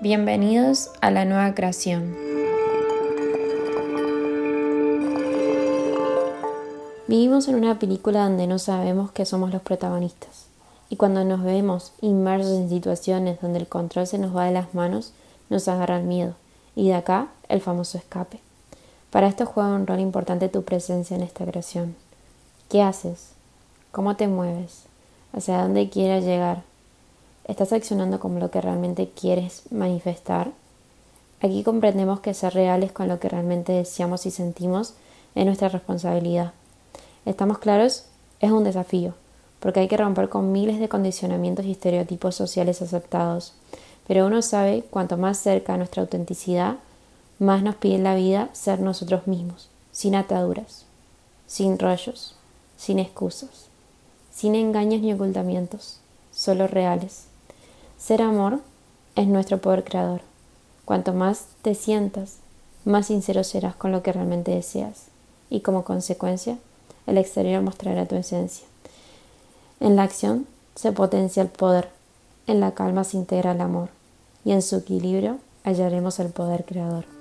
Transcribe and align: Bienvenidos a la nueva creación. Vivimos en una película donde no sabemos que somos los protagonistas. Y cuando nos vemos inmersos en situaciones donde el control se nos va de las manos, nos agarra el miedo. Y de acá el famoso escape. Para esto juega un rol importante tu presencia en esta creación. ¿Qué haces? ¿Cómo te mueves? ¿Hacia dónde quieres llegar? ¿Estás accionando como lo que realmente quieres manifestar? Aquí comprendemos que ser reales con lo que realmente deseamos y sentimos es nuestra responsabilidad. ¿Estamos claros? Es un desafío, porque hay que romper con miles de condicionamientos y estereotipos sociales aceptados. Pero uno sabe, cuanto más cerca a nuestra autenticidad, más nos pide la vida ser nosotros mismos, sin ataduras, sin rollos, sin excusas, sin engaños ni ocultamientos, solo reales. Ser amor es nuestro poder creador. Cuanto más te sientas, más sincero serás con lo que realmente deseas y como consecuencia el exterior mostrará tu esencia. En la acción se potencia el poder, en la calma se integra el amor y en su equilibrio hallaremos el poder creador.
Bienvenidos 0.00 0.92
a 1.00 1.10
la 1.10 1.24
nueva 1.24 1.56
creación. 1.56 2.14
Vivimos 7.08 7.48
en 7.48 7.56
una 7.56 7.80
película 7.80 8.22
donde 8.22 8.46
no 8.46 8.60
sabemos 8.60 9.10
que 9.10 9.26
somos 9.26 9.52
los 9.52 9.60
protagonistas. 9.60 10.46
Y 10.88 10.94
cuando 10.94 11.24
nos 11.24 11.42
vemos 11.42 11.94
inmersos 12.00 12.52
en 12.52 12.68
situaciones 12.68 13.40
donde 13.40 13.58
el 13.58 13.66
control 13.66 14.06
se 14.06 14.18
nos 14.18 14.36
va 14.36 14.44
de 14.44 14.52
las 14.52 14.72
manos, 14.72 15.14
nos 15.50 15.66
agarra 15.66 15.96
el 15.96 16.04
miedo. 16.04 16.34
Y 16.76 16.86
de 16.86 16.94
acá 16.94 17.26
el 17.48 17.60
famoso 17.60 17.98
escape. 17.98 18.38
Para 19.10 19.26
esto 19.26 19.46
juega 19.46 19.74
un 19.74 19.88
rol 19.88 19.98
importante 19.98 20.48
tu 20.48 20.62
presencia 20.62 21.16
en 21.16 21.24
esta 21.24 21.44
creación. 21.44 21.96
¿Qué 22.68 22.82
haces? 22.82 23.30
¿Cómo 23.90 24.14
te 24.14 24.28
mueves? 24.28 24.84
¿Hacia 25.32 25.60
dónde 25.60 25.90
quieres 25.90 26.24
llegar? 26.24 26.67
¿Estás 27.48 27.72
accionando 27.72 28.20
como 28.20 28.38
lo 28.38 28.50
que 28.50 28.60
realmente 28.60 29.08
quieres 29.08 29.62
manifestar? 29.70 30.52
Aquí 31.40 31.62
comprendemos 31.62 32.20
que 32.20 32.34
ser 32.34 32.52
reales 32.52 32.92
con 32.92 33.08
lo 33.08 33.18
que 33.20 33.30
realmente 33.30 33.72
deseamos 33.72 34.26
y 34.26 34.30
sentimos 34.30 34.92
es 35.34 35.46
nuestra 35.46 35.70
responsabilidad. 35.70 36.52
¿Estamos 37.24 37.56
claros? 37.56 38.04
Es 38.40 38.50
un 38.50 38.64
desafío, 38.64 39.14
porque 39.60 39.80
hay 39.80 39.88
que 39.88 39.96
romper 39.96 40.28
con 40.28 40.52
miles 40.52 40.78
de 40.78 40.90
condicionamientos 40.90 41.64
y 41.64 41.72
estereotipos 41.72 42.34
sociales 42.34 42.82
aceptados. 42.82 43.54
Pero 44.06 44.26
uno 44.26 44.42
sabe, 44.42 44.84
cuanto 44.90 45.16
más 45.16 45.38
cerca 45.38 45.72
a 45.72 45.78
nuestra 45.78 46.02
autenticidad, 46.02 46.76
más 47.38 47.62
nos 47.62 47.76
pide 47.76 47.96
la 47.96 48.14
vida 48.14 48.50
ser 48.52 48.80
nosotros 48.80 49.26
mismos, 49.26 49.70
sin 49.90 50.16
ataduras, 50.16 50.84
sin 51.46 51.78
rollos, 51.78 52.34
sin 52.76 52.98
excusas, 52.98 53.68
sin 54.30 54.54
engaños 54.54 55.00
ni 55.00 55.14
ocultamientos, 55.14 56.00
solo 56.30 56.66
reales. 56.66 57.24
Ser 57.98 58.22
amor 58.22 58.60
es 59.16 59.26
nuestro 59.26 59.58
poder 59.58 59.84
creador. 59.84 60.20
Cuanto 60.84 61.12
más 61.12 61.46
te 61.62 61.74
sientas, 61.74 62.36
más 62.84 63.06
sincero 63.06 63.44
serás 63.44 63.74
con 63.74 63.92
lo 63.92 64.02
que 64.02 64.12
realmente 64.12 64.52
deseas 64.52 65.06
y 65.50 65.60
como 65.60 65.84
consecuencia 65.84 66.58
el 67.06 67.18
exterior 67.18 67.60
mostrará 67.60 68.06
tu 68.06 68.14
esencia. 68.14 68.66
En 69.80 69.96
la 69.96 70.04
acción 70.04 70.46
se 70.74 70.92
potencia 70.92 71.42
el 71.42 71.48
poder, 71.48 71.90
en 72.46 72.60
la 72.60 72.72
calma 72.72 73.04
se 73.04 73.16
integra 73.16 73.52
el 73.52 73.60
amor 73.60 73.90
y 74.44 74.52
en 74.52 74.62
su 74.62 74.76
equilibrio 74.76 75.38
hallaremos 75.64 76.20
el 76.20 76.30
poder 76.30 76.64
creador. 76.64 77.17